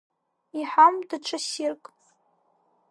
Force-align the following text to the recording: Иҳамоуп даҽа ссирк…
Иҳамоуп 0.59 1.03
даҽа 1.09 1.37
ссирк… 1.45 1.83